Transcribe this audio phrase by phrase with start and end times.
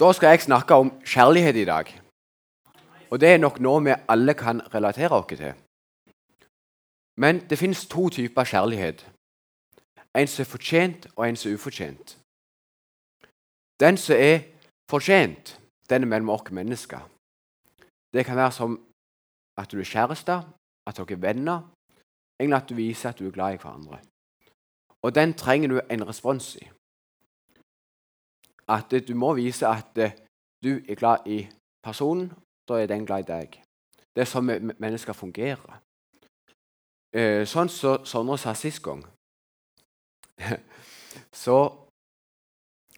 [0.00, 2.00] Da skal jeg snakke om kjærlighet i dag.
[3.10, 5.54] Og det er nok noe vi alle kan relatere oss til.
[7.16, 9.06] Men det finnes to typer kjærlighet.
[10.16, 12.18] En som er fortjent, og en som er ufortjent.
[13.80, 14.38] Den som er
[14.90, 15.60] fortjent,
[15.90, 17.00] den er mellom oss mennesker.
[18.12, 18.80] Det kan være som
[19.58, 20.32] at du er kjæreste,
[20.86, 21.60] at dere er venner,
[22.40, 23.98] egentlig at du viser at du er glad i hverandre.
[25.02, 26.68] Og den trenger du en respons i.
[28.68, 29.94] At du må vise at
[30.64, 31.46] du er glad i
[31.82, 32.32] personen,
[32.68, 33.58] da er den glad i deg.
[34.14, 34.48] Det er sånn
[34.80, 35.80] mennesker fungerer.
[37.16, 39.04] Eh, sånn som Sondre sa sist gang,
[41.44, 41.58] så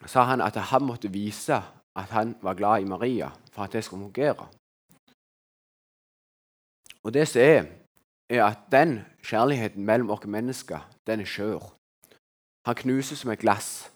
[0.07, 1.59] sa han at han måtte vise
[1.99, 4.49] at han var glad i Maria for at det skulle fungere.
[7.05, 7.67] Og det som er,
[8.31, 11.63] er at den kjærligheten mellom oss mennesker, den er skjør.
[12.67, 13.91] Han knuses som et glass.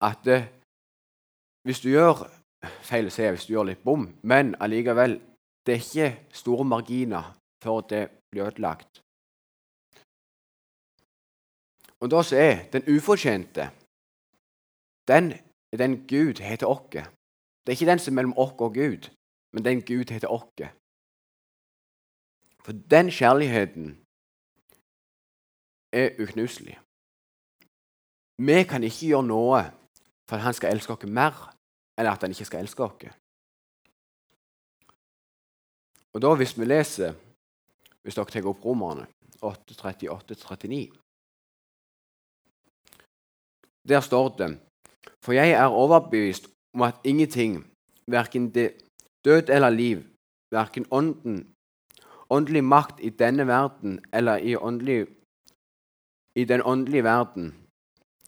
[0.00, 0.48] At eh,
[1.62, 2.26] hvis du gjør
[2.84, 5.18] feil å si hvis du gjør litt bom, men allikevel
[5.66, 7.32] det er ikke store marginer
[7.64, 9.00] før det blir ødelagt.
[12.00, 13.70] Og da er den ufortjente
[15.08, 15.32] den
[15.72, 16.88] er den Gud heter oss.
[16.92, 19.10] Det er ikke den som er mellom oss og Gud,
[19.52, 20.68] men den Gud heter oss.
[22.64, 23.98] For den kjærligheten
[25.92, 26.78] er uknuselig.
[28.38, 29.60] Vi kan ikke gjøre noe
[30.28, 31.54] for at han skal elske oss mer,
[31.98, 33.12] eller at han ikke skal elske oss.
[36.14, 37.14] Og da Hvis vi leser
[38.04, 39.06] hvis dere tar opp Romerne
[39.40, 40.92] 8.38-39
[43.88, 44.50] Der står det
[45.24, 47.64] For jeg er overbevist om at ingenting,
[48.10, 50.02] verken død eller liv,
[50.52, 51.54] verken ånden,
[52.30, 55.06] åndelig makt i denne verden eller i, åndelig,
[56.36, 57.54] i den åndelige verden,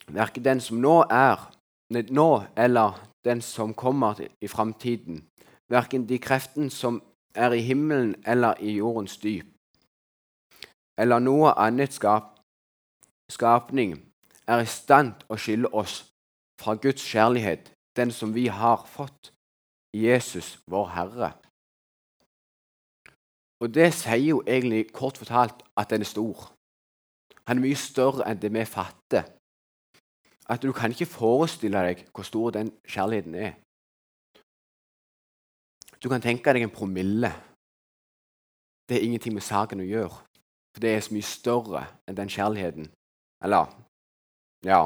[0.09, 1.51] verken den som nå er,
[1.91, 5.25] nå eller den som kommer i framtiden,
[5.71, 7.03] verken de kreftene som
[7.35, 9.47] er i himmelen eller i jordens dyp,
[10.99, 12.39] eller noe annet skap,
[13.31, 13.97] skapning,
[14.47, 16.05] er i stand å skille oss
[16.61, 19.33] fra Guds kjærlighet, den som vi har fått
[19.97, 21.33] i Jesus, vår Herre.
[23.61, 26.53] Og det sier jo egentlig kort fortalt at den er stor.
[27.49, 29.25] Han er mye større enn det vi fatter.
[30.49, 33.53] At du kan ikke forestille deg hvor stor den kjærligheten er.
[36.03, 37.33] Du kan tenke deg en promille.
[38.89, 40.21] Det er ingenting med saken å gjøre.
[40.75, 42.91] For det er så mye større enn den kjærligheten.
[43.43, 43.73] Eller
[44.65, 44.85] ja.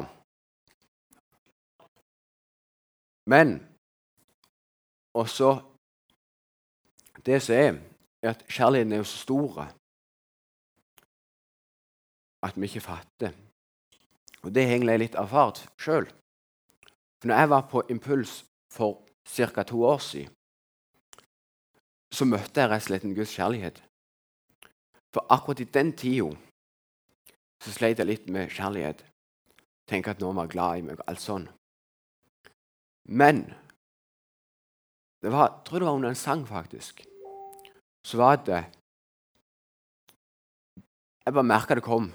[3.25, 3.59] Men
[5.13, 5.61] også
[7.25, 7.75] Det som er,
[8.23, 9.59] er at kjærligheten er jo så stor
[12.41, 13.31] at vi ikke fatter.
[14.43, 16.07] Og Det har jeg litt erfart sjøl.
[17.21, 18.43] For når jeg var på Impuls
[18.73, 19.63] for ca.
[19.63, 20.33] to år siden,
[22.11, 23.83] så møtte jeg rett og slett en Guds kjærlighet.
[25.13, 26.31] For akkurat i den tida
[27.61, 29.03] så sleit jeg litt med kjærlighet.
[29.87, 31.47] Tenke at noen var glad i meg og alt sånn.
[33.05, 33.43] Men
[35.21, 37.03] det var, jeg tror det var under en sang, faktisk.
[38.03, 38.65] Så var det
[41.21, 42.07] Jeg bare merka det kom.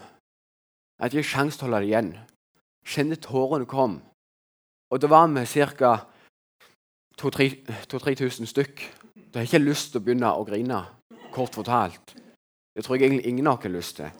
[0.97, 2.13] Jeg hadde ikke sjanse til å holde det igjen.
[2.89, 3.99] Kjente tårene kom.
[4.89, 5.45] Og da var vi
[5.77, 5.91] ca.
[7.21, 8.81] 2000-3000 stykk.
[9.33, 10.81] Da har jeg ikke lyst til å begynne å grine,
[11.33, 12.15] kort fortalt.
[12.77, 14.11] Det tror jeg egentlig ingen av oss har lyst til.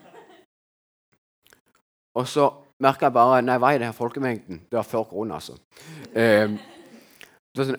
[2.17, 2.47] Og så
[2.81, 4.63] merka jeg bare Nei, hva er det her folkemengden?
[4.69, 5.57] Det var før korona, altså.
[6.13, 6.57] Eh,
[7.57, 7.77] sånn,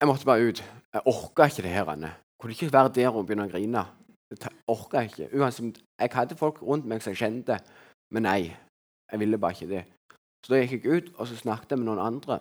[0.00, 0.62] jeg måtte bare ut.
[0.94, 1.90] Jeg orka ikke det her.
[1.90, 2.14] Anne.
[2.40, 3.86] Kunne ikke være der og begynne å grine.
[4.30, 5.30] Det orka jeg ikke.
[5.38, 7.58] Uansett, jeg hadde folk rundt meg som jeg kjente,
[8.10, 8.56] men nei.
[9.10, 9.84] Jeg ville bare ikke det.
[10.44, 12.38] Så da gikk jeg ut og så snakket jeg med noen andre.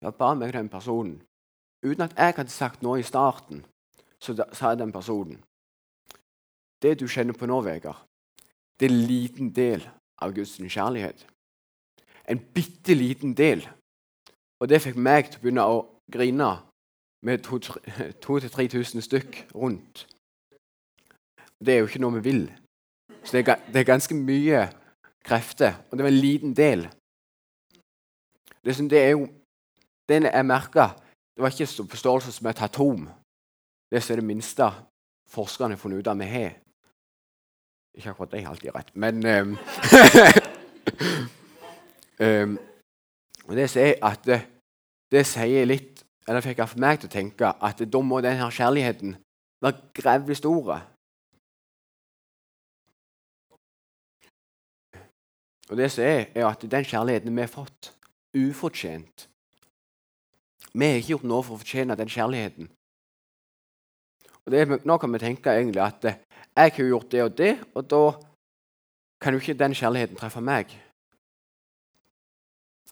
[0.00, 1.20] Jeg bare meg den personen.
[1.84, 3.62] Uten at jeg hadde sagt noe i starten,
[4.20, 5.38] så sa den personen
[6.82, 7.98] det du kjenner på nå, Vegard,
[8.80, 9.84] det er en liten del
[10.22, 11.26] av Guds kjærlighet.
[12.28, 13.66] En bitte liten del.
[14.60, 15.78] Og det fikk meg til å begynne å
[16.12, 16.50] grine
[17.26, 20.06] med 2000-3000 stykk rundt.
[21.60, 22.42] Det er jo ikke noe vi vil.
[23.24, 24.68] Så det er, det er ganske mye
[25.24, 26.88] krefter, og det var en liten del.
[28.64, 29.28] Det, som det er jo
[30.08, 30.88] Den jeg merka,
[31.36, 33.08] det var ikke så forståelse som et atom.
[33.90, 34.66] Det som er det minste
[35.30, 36.56] forskerne har funnet ut av vi har.
[37.94, 39.58] Ikke akkurat de har alltid rett, men um,
[42.20, 42.58] um,
[43.56, 44.40] Det sier at det,
[45.10, 49.16] det sier litt Eller fikk for meg til å tenke at da må denne kjærligheten
[49.62, 50.76] være grevlig stor.
[55.70, 57.92] Og det som er, er at den kjærligheten vi har fått,
[58.34, 59.28] ufortjent.
[60.72, 62.70] Vi har ikke gjort noe for å fortjene den kjærligheten.
[64.44, 66.18] Og det, nå kan vi tenke egentlig at eh,
[66.56, 68.04] jeg har gjort det og det, og da
[69.22, 70.74] kan jo ikke den kjærligheten treffe meg.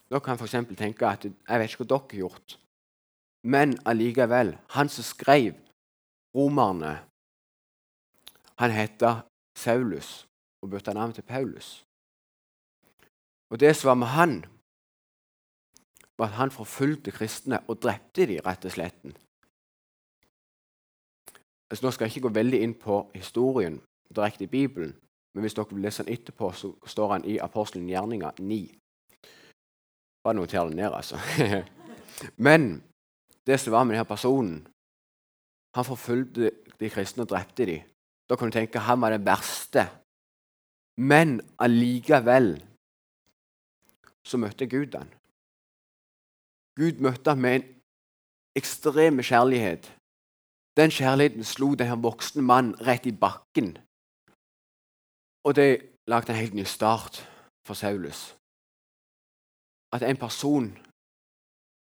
[0.09, 0.55] Da kan f.eks.
[0.77, 2.55] tenke at jeg vet ikke hva dere har gjort,
[3.43, 5.53] men allikevel Han som skrev
[6.35, 6.95] romerne,
[8.59, 9.21] han heter
[9.55, 10.25] Saulus
[10.61, 11.88] og bytta navn til Paulus.
[13.49, 14.45] Og det som var med han,
[16.17, 19.05] var at han forfulgte kristne og drepte dem, rett og slett.
[21.69, 23.79] Altså, nå skal jeg ikke gå veldig inn på historien
[24.15, 24.95] direkte i Bibelen,
[25.33, 28.59] men hvis dere vil lese den etterpå, så står han i Apostelen gjerninga 9.
[30.25, 31.19] Bare noter det ned, altså.
[32.47, 32.81] men
[33.47, 34.67] det som var med denne personen
[35.77, 36.49] Han forfulgte
[36.79, 37.83] de kristne og drepte dem.
[38.29, 39.83] Da kan du tenke han var den verste.
[40.97, 42.55] Men allikevel
[44.25, 45.09] så møtte Gud han.
[46.79, 47.67] Gud møtte han med en
[48.55, 49.89] ekstrem kjærlighet.
[50.77, 53.77] Den kjærligheten slo denne voksne mannen rett i bakken.
[55.43, 57.23] Og det lagde en helt ny start
[57.67, 58.35] for Saulus.
[59.91, 60.77] At en person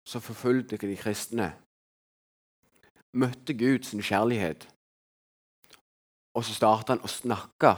[0.07, 1.49] som forfulgte de kristne,
[3.13, 4.69] møtte Guds kjærlighet.
[6.35, 7.73] Og så startet han å snakke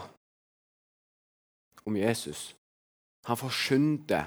[1.86, 2.56] om Jesus.
[3.28, 4.24] Han forkynte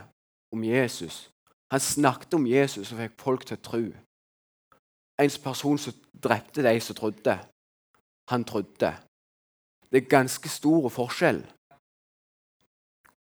[0.51, 1.31] om Jesus.
[1.71, 3.83] Han snakket om Jesus og fikk folk til å tro.
[5.19, 5.93] En person som
[6.23, 7.35] drepte de som trodde.
[8.31, 8.93] Han trodde.
[9.89, 11.43] Det er ganske stor forskjell.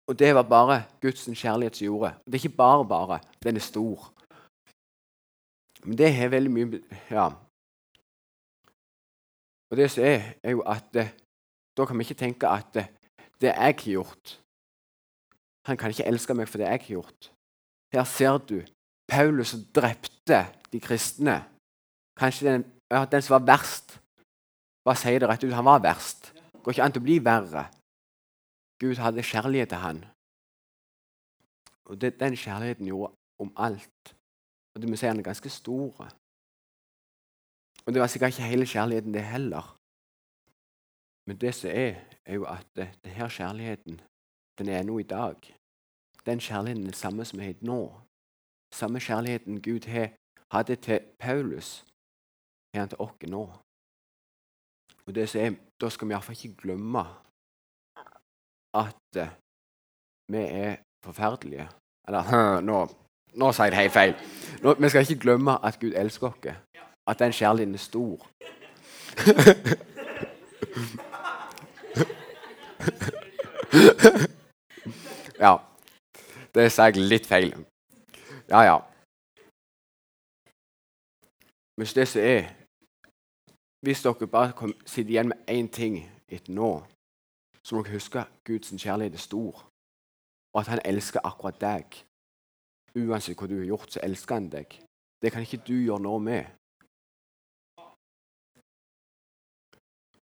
[0.08, 2.14] Og det var bare Guds kjærlighet som gjorde.
[2.24, 3.20] Det er ikke bare bare.
[3.42, 4.12] Den er stor.
[5.84, 7.28] Men det har veldig mye Ja.
[9.70, 10.92] Og det som er, er jo at
[11.76, 12.72] da kan vi ikke tenke at
[13.40, 14.40] det jeg har gjort
[15.68, 17.30] Han kan ikke elske meg for det jeg har gjort.
[17.92, 18.58] Her ser du
[19.08, 20.42] Paulus som drepte
[20.72, 21.42] de kristne.
[22.18, 23.98] Kanskje den, den som var verst.
[24.84, 25.52] Hva sier det rett ut?
[25.52, 26.32] Han var verst.
[26.32, 27.66] Det går ikke an til å bli verre.
[28.80, 30.04] Gud hadde kjærlighet til han.
[31.88, 34.14] Og det, Den kjærligheten gjorde om alt.
[34.74, 36.08] Og det må si han er ganske stor.
[37.86, 39.74] Og det var sikkert ikke hele kjærligheten, det heller.
[41.26, 44.00] Men det som er, er jo at denne kjærligheten
[44.58, 45.36] den er nå i dag.
[46.26, 48.00] Den kjærligheten er den samme som er nå.
[48.74, 50.08] Samme kjærligheten Gud
[50.52, 51.84] hadde til Paulus,
[52.74, 53.52] har han til oss nå.
[55.06, 57.04] Og det som er, Da skal vi iallfall ikke glemme
[58.74, 59.28] at uh,
[60.28, 61.68] vi er forferdelige.
[62.08, 62.88] Eller nå,
[63.34, 64.14] nå sa jeg det helt feil.
[64.62, 66.36] Nå, vi skal ikke glemme at Gud elsker oss.
[67.06, 68.26] At den kjærligheten er stor.
[75.40, 75.56] ja.
[76.54, 77.52] Det sa jeg litt feil.
[78.48, 78.78] Ja, ja.
[81.78, 82.54] Hvis det som er
[83.80, 86.82] Hvis dere bare sitter igjen med én ting etter nå,
[87.62, 89.70] så må dere huske at Guds kjærlighet er stor,
[90.52, 91.84] og at han elsker akkurat deg.
[92.98, 94.80] Uansett hva du har gjort, så elsker han deg.
[95.22, 96.44] Det kan ikke du gjøre noe med.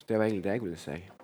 [0.08, 1.21] Det var egentlig det jeg ville si.